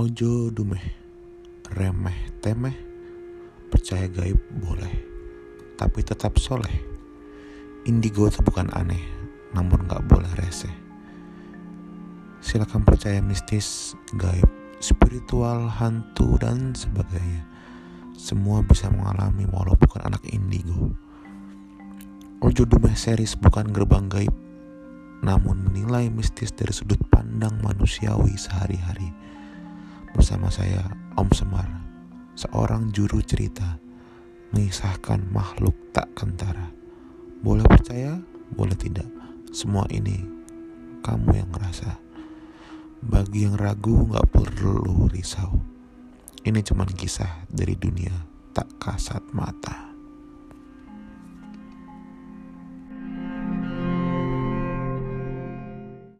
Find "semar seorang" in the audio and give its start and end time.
31.30-32.90